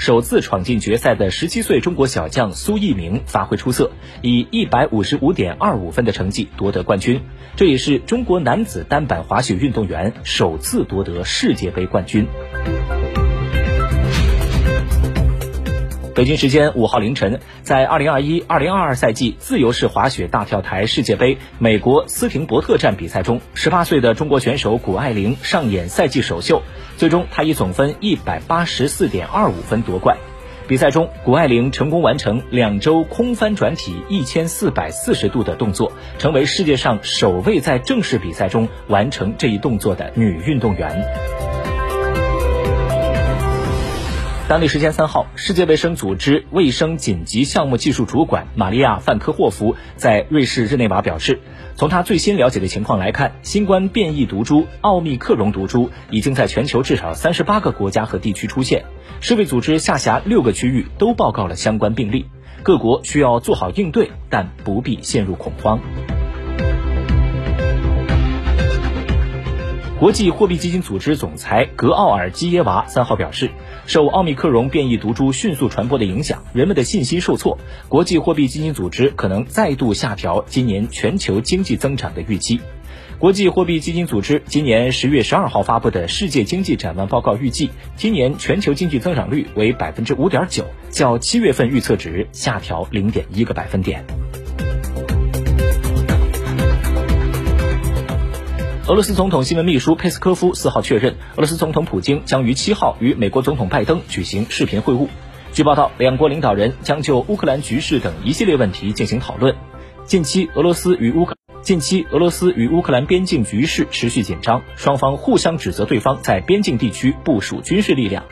[0.00, 3.90] 首次闯进决赛的十七岁中国小将苏翊鸣发挥出色，
[4.22, 7.20] 以一百五十五点二五分的成绩夺得冠军。
[7.54, 12.26] 这也是中国男子单板滑雪运动员首次夺得世界杯冠军。
[16.14, 26.62] 北京时间五号凌晨，在二零二一、二零二二赛季自由式滑雪大跳台世界杯美国斯廷伯特站比赛中，十八岁的中国选手谷爱凌上演赛季首秀，
[26.96, 30.16] 最终她以总分一百八十四点二五分夺冠。
[30.66, 41.79] 比赛中，谷爱凌成功完成两周空翻转体一千四百四十度的动作，成为世界上首位在正式比赛中完成这一动作的女运动员。
[44.50, 51.38] 当地时间三号，世界卫生组织卫生紧急项目技术主管玛利亚·范科霍夫在瑞士日内瓦表示，
[51.76, 58.86] 从他最新了解的情况来看，新冠变异毒株奥密克戎毒株已经在全球至少三十八个国家和地区出现。
[59.20, 62.26] 世卫组织下辖六个区域都报告了相关病例，
[62.64, 65.78] 各国需要做好应对，但不必陷入恐慌。
[70.00, 73.50] 国际货币基金组织总裁格奥尔基耶娃三号表示，
[73.84, 77.58] 受奥密克戎变异毒株迅速传播的影响，人们的信心受挫，
[77.90, 82.62] 国际货币基金组织可能再度下调今年全球经济增长的预期。
[83.18, 94.02] 国际货币基金组织今年十月十二号发布的世界经济展望报告预计，今年全球经济增长率为百分之五点九，较七月份预测值下调零点一个百分点。
[98.90, 105.06] 俄罗斯总统新闻秘书佩斯科夫四号确认，俄罗斯总统普京将于七号与美国总统拜登举行视频会晤。
[105.52, 109.54] 据报道，两国领导人将就乌克兰局势等一系列问题进行讨论。
[110.04, 118.24] 近期，俄罗斯与乌克近期俄罗斯与乌克兰边境局势持续紧张，双方互相指责对方在边境地区部署军事力量。